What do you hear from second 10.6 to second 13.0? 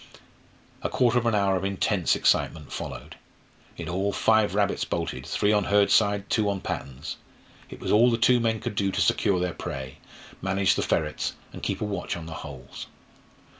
the ferrets, and keep a watch on the holes.